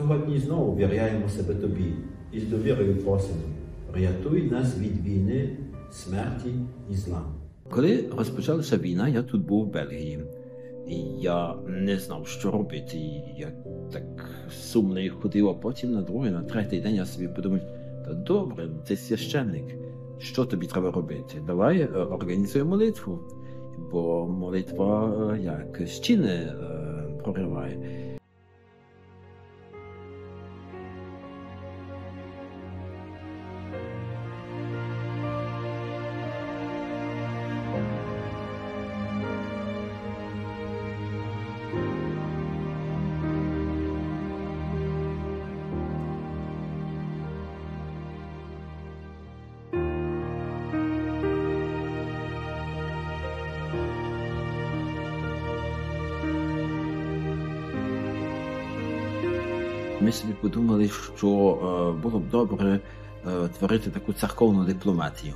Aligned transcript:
Сьогодні 0.00 0.38
знову 0.38 0.76
віряємо 0.76 1.28
себе 1.28 1.54
тобі 1.54 1.92
і 2.32 2.40
з 2.40 2.48
довірою 2.48 2.96
просимо. 2.96 3.40
Рятуй 3.94 4.50
нас 4.50 4.78
від 4.78 5.06
війни, 5.06 5.56
смерті 5.90 6.54
і 6.90 6.94
зла. 6.94 7.22
Коли 7.70 8.04
розпочалася 8.16 8.78
війна, 8.78 9.08
я 9.08 9.22
тут 9.22 9.46
був 9.46 9.64
в 9.64 9.72
Бельгії. 9.72 10.20
І 10.88 10.96
я 11.20 11.54
не 11.66 11.98
знав, 11.98 12.26
що 12.26 12.50
робити. 12.50 12.96
І 12.96 13.22
я 13.38 13.52
так 13.92 14.30
сумно 14.50 15.00
ходив, 15.22 15.48
а 15.48 15.54
потім 15.54 15.92
на 15.92 16.02
другий, 16.02 16.30
на 16.30 16.42
третій 16.42 16.80
день 16.80 16.94
я 16.94 17.06
собі 17.06 17.28
подумав, 17.28 17.60
та 18.04 18.12
добре, 18.12 18.68
ти 18.86 18.96
священник, 18.96 19.64
що 20.18 20.44
тобі 20.44 20.66
треба 20.66 20.90
робити? 20.90 21.42
Давай 21.46 21.80
е, 21.80 21.86
організуй 21.86 22.64
молитву, 22.64 23.18
бо 23.92 24.26
молитва 24.26 25.14
е, 25.34 25.40
як 25.42 25.88
стіни 25.88 26.28
е, 26.28 26.54
прориває. 27.24 27.78
Ми 60.02 60.12
собі 60.12 60.32
подумали, 60.40 60.88
що 60.88 61.28
е, 61.28 62.02
було 62.02 62.18
б 62.18 62.28
добре 62.28 62.80
е, 63.26 63.48
творити 63.58 63.90
таку 63.90 64.12
церковну 64.12 64.64
дипломатію. 64.64 65.34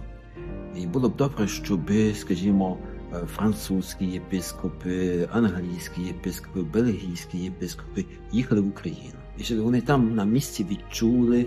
І 0.76 0.86
було 0.86 1.08
б 1.08 1.16
добре, 1.16 1.48
щоб, 1.48 1.80
скажімо, 2.14 2.78
е, 3.14 3.26
французькі 3.26 4.06
єпископи, 4.06 5.28
англійські 5.32 6.02
єпископи, 6.02 6.60
бельгійські 6.62 7.38
єпископи 7.38 8.04
їхали 8.32 8.60
в 8.60 8.68
Україну. 8.68 9.18
І 9.38 9.42
щоб 9.42 9.58
вони 9.58 9.80
там 9.80 10.14
на 10.14 10.24
місці 10.24 10.66
відчули 10.70 11.46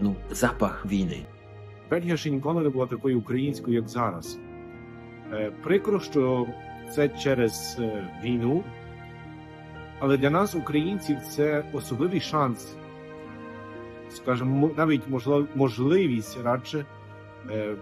ну, 0.00 0.14
запах 0.30 0.86
війни. 0.86 1.26
Бельгія 1.90 2.16
ще 2.16 2.30
ніколи 2.30 2.62
не 2.62 2.68
була 2.68 2.86
такою 2.86 3.18
українською, 3.18 3.76
як 3.76 3.88
зараз. 3.88 4.38
Прикро, 5.62 6.00
що 6.00 6.46
це 6.94 7.08
через 7.08 7.78
війну, 8.24 8.64
але 10.02 10.16
для 10.16 10.30
нас, 10.30 10.54
українців, 10.54 11.18
це 11.30 11.64
особливий 11.72 12.20
шанс, 12.20 12.74
скажімо, 14.10 14.70
навіть 14.76 15.02
можливість 15.54 16.42
радше 16.42 16.86
е, 17.50 17.74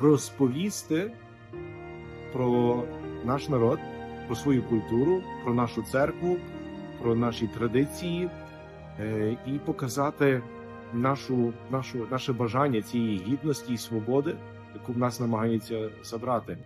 розповісти 0.00 1.12
про 2.32 2.82
наш 3.24 3.48
народ, 3.48 3.78
про 4.26 4.36
свою 4.36 4.62
культуру, 4.62 5.22
про 5.44 5.54
нашу 5.54 5.82
церкву, 5.82 6.36
про 7.02 7.14
наші 7.14 7.46
традиції 7.46 8.30
е, 9.00 9.36
і 9.46 9.50
показати 9.50 10.42
нашу, 10.92 11.52
нашу, 11.70 12.06
наше 12.10 12.32
бажання 12.32 12.82
цієї 12.82 13.18
гідності 13.18 13.72
і 13.72 13.78
свободи, 13.78 14.36
яку 14.74 14.92
в 14.92 14.98
нас 14.98 15.20
намагаються 15.20 15.90
забрати. 16.02 16.58